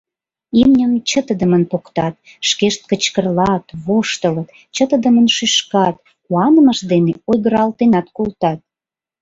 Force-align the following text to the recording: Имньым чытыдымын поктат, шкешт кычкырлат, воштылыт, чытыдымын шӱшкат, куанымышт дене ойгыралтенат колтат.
Имньым 0.61 0.91
чытыдымын 1.09 1.63
поктат, 1.71 2.15
шкешт 2.47 2.81
кычкырлат, 2.89 3.65
воштылыт, 3.85 4.49
чытыдымын 4.75 5.27
шӱшкат, 5.35 5.95
куанымышт 6.25 6.83
дене 6.91 7.13
ойгыралтенат 7.29 8.07
колтат. 8.17 8.59